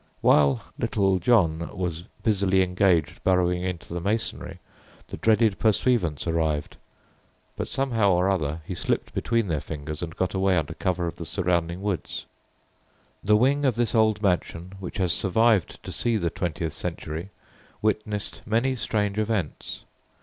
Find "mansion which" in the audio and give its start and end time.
14.23-14.97